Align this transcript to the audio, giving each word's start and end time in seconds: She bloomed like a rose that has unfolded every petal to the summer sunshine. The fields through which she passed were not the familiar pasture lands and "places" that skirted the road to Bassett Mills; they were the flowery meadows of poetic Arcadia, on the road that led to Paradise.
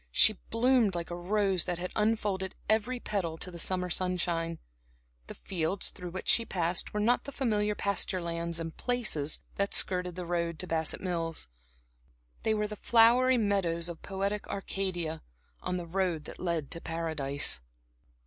She 0.11 0.33
bloomed 0.49 0.95
like 0.95 1.11
a 1.11 1.15
rose 1.15 1.65
that 1.65 1.77
has 1.77 1.91
unfolded 1.95 2.55
every 2.67 2.99
petal 2.99 3.37
to 3.37 3.51
the 3.51 3.59
summer 3.59 3.91
sunshine. 3.91 4.57
The 5.27 5.35
fields 5.35 5.91
through 5.91 6.09
which 6.09 6.27
she 6.27 6.43
passed 6.43 6.91
were 6.91 6.99
not 6.99 7.25
the 7.25 7.31
familiar 7.31 7.75
pasture 7.75 8.19
lands 8.19 8.59
and 8.59 8.75
"places" 8.75 9.41
that 9.57 9.75
skirted 9.75 10.15
the 10.15 10.25
road 10.25 10.57
to 10.57 10.65
Bassett 10.65 11.01
Mills; 11.01 11.49
they 12.41 12.55
were 12.55 12.65
the 12.67 12.75
flowery 12.75 13.37
meadows 13.37 13.89
of 13.89 14.01
poetic 14.01 14.47
Arcadia, 14.47 15.21
on 15.61 15.77
the 15.77 15.85
road 15.85 16.25
that 16.25 16.39
led 16.39 16.71
to 16.71 16.81
Paradise. 16.81 17.59